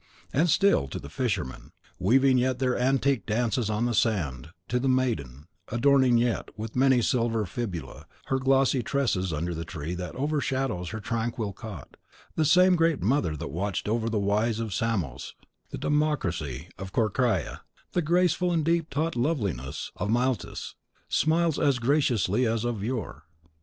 And 0.33 0.49
still 0.49 0.87
to 0.87 0.97
the 0.97 1.11
fishermen, 1.11 1.73
weaving 1.99 2.39
yet 2.39 2.57
their 2.57 2.75
antique 2.75 3.27
dances 3.27 3.69
on 3.69 3.85
the 3.85 3.93
sand; 3.93 4.49
to 4.67 4.79
the 4.79 4.87
maiden, 4.89 5.45
adorning 5.67 6.17
yet, 6.17 6.49
with 6.57 6.75
many 6.75 6.97
a 7.01 7.03
silver 7.03 7.45
fibula, 7.45 8.07
her 8.25 8.39
glossy 8.39 8.81
tresses 8.81 9.31
under 9.31 9.53
the 9.53 9.63
tree 9.63 9.93
that 9.93 10.15
overshadows 10.15 10.89
her 10.89 10.99
tranquil 10.99 11.53
cot, 11.53 11.97
the 12.35 12.45
same 12.45 12.75
Great 12.75 13.03
Mother 13.03 13.37
that 13.37 13.51
watched 13.51 13.87
over 13.87 14.09
the 14.09 14.17
wise 14.17 14.59
of 14.59 14.73
Samos, 14.73 15.35
the 15.69 15.77
democracy 15.77 16.69
of 16.79 16.91
Corcyra, 16.91 17.61
the 17.91 18.01
graceful 18.01 18.51
and 18.51 18.65
deep 18.65 18.89
taught 18.89 19.15
loveliness 19.15 19.91
of 19.97 20.09
Miletus, 20.09 20.73
smiles 21.09 21.59
as 21.59 21.77
graciously 21.77 22.47
as 22.47 22.65
of 22.65 22.83
yore. 22.83 23.25